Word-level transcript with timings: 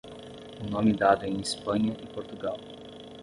O 0.59 0.65
nome 0.67 0.93
dado 0.93 1.25
em 1.25 1.39
Espanha 1.41 1.95
e 2.01 2.07
Portugal. 2.07 2.57